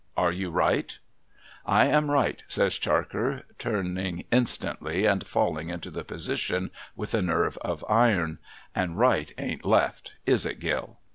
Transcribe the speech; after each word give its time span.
Are 0.17 0.31
you 0.31 0.49
right?'' 0.49 0.97
I 1.67 1.85
am 1.85 2.09
right,' 2.09 2.43
says 2.47 2.79
Charker, 2.79 3.43
turning 3.59 4.23
instantly, 4.31 5.05
and 5.05 5.27
falling 5.27 5.69
into 5.69 5.91
the 5.91 6.03
position 6.03 6.71
with 6.95 7.13
a 7.13 7.21
nerve 7.21 7.55
of 7.59 7.85
iron; 7.87 8.39
'and 8.73 8.97
right 8.97 9.31
ain't 9.37 9.63
left. 9.63 10.15
Is 10.25 10.43
it, 10.43 10.59
Gill?' 10.59 10.97